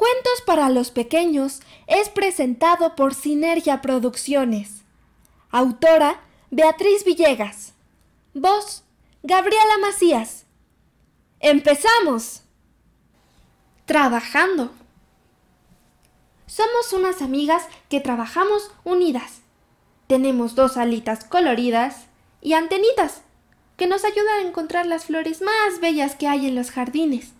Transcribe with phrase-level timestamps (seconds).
[0.00, 4.80] Cuentos para los pequeños es presentado por Sinergia Producciones.
[5.50, 7.74] Autora Beatriz Villegas.
[8.32, 8.82] Voz
[9.22, 10.46] Gabriela Macías.
[11.38, 12.40] ¡Empezamos!
[13.84, 14.72] Trabajando.
[16.46, 19.42] Somos unas amigas que trabajamos unidas.
[20.06, 22.06] Tenemos dos alitas coloridas
[22.40, 23.20] y antenitas
[23.76, 27.34] que nos ayudan a encontrar las flores más bellas que hay en los jardines.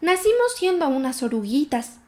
[0.00, 1.98] Nacimos siendo unas oruguitas,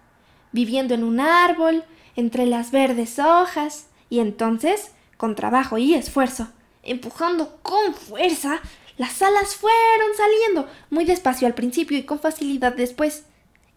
[0.53, 1.85] viviendo en un árbol,
[2.17, 6.49] entre las verdes hojas, y entonces, con trabajo y esfuerzo,
[6.83, 8.61] empujando con fuerza,
[8.97, 13.25] las alas fueron saliendo, muy despacio al principio y con facilidad después.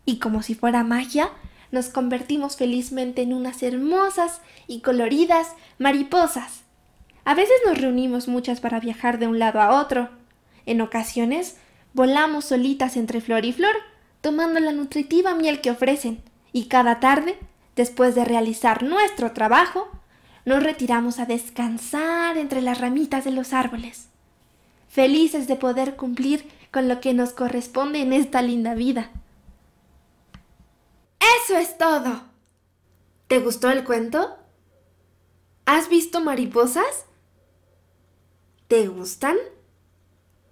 [0.05, 1.29] Y como si fuera magia,
[1.71, 6.63] nos convertimos felizmente en unas hermosas y coloridas mariposas.
[7.23, 10.09] A veces nos reunimos muchas para viajar de un lado a otro.
[10.65, 11.57] En ocasiones
[11.93, 13.75] volamos solitas entre flor y flor,
[14.21, 17.37] tomando la nutritiva miel que ofrecen, y cada tarde,
[17.75, 19.89] después de realizar nuestro trabajo,
[20.45, 24.07] nos retiramos a descansar entre las ramitas de los árboles,
[24.87, 29.11] felices de poder cumplir con lo que nos corresponde en esta linda vida.
[31.43, 32.23] Eso es todo.
[33.27, 34.37] ¿Te gustó el cuento?
[35.65, 37.05] ¿Has visto mariposas?
[38.67, 39.37] ¿Te gustan?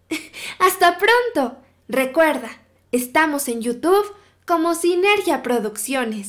[0.59, 1.57] Hasta pronto.
[1.87, 2.49] Recuerda,
[2.91, 4.03] Estamos en YouTube
[4.47, 6.27] como Sinergia Producciones.